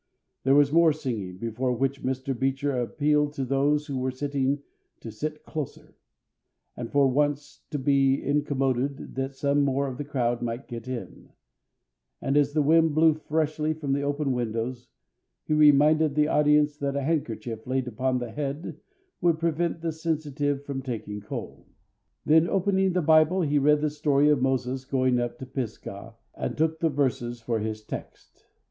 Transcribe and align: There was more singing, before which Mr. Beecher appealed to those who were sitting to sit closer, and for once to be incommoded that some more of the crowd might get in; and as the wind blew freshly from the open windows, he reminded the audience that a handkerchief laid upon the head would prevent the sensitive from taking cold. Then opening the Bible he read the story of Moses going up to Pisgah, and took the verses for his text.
There 0.43 0.55
was 0.55 0.71
more 0.71 0.91
singing, 0.91 1.37
before 1.37 1.73
which 1.73 2.01
Mr. 2.01 2.33
Beecher 2.35 2.71
appealed 2.75 3.33
to 3.33 3.45
those 3.45 3.85
who 3.85 3.99
were 3.99 4.09
sitting 4.09 4.63
to 4.99 5.11
sit 5.11 5.43
closer, 5.43 5.93
and 6.75 6.91
for 6.91 7.07
once 7.07 7.61
to 7.69 7.77
be 7.77 8.19
incommoded 8.19 9.13
that 9.13 9.35
some 9.35 9.61
more 9.63 9.85
of 9.87 9.99
the 9.99 10.03
crowd 10.03 10.41
might 10.41 10.67
get 10.67 10.87
in; 10.87 11.33
and 12.19 12.35
as 12.35 12.53
the 12.53 12.63
wind 12.63 12.95
blew 12.95 13.13
freshly 13.13 13.73
from 13.75 13.93
the 13.93 14.01
open 14.01 14.31
windows, 14.31 14.87
he 15.43 15.53
reminded 15.53 16.15
the 16.15 16.27
audience 16.27 16.75
that 16.77 16.95
a 16.95 17.03
handkerchief 17.03 17.67
laid 17.67 17.87
upon 17.87 18.17
the 18.17 18.31
head 18.31 18.79
would 19.21 19.37
prevent 19.37 19.81
the 19.81 19.91
sensitive 19.91 20.65
from 20.65 20.81
taking 20.81 21.21
cold. 21.21 21.63
Then 22.25 22.47
opening 22.49 22.93
the 22.93 23.03
Bible 23.03 23.41
he 23.41 23.59
read 23.59 23.81
the 23.81 23.91
story 23.91 24.29
of 24.29 24.41
Moses 24.41 24.83
going 24.83 25.19
up 25.19 25.37
to 25.37 25.45
Pisgah, 25.45 26.15
and 26.33 26.57
took 26.57 26.79
the 26.79 26.89
verses 26.89 27.39
for 27.39 27.59
his 27.59 27.83
text. 27.83 28.47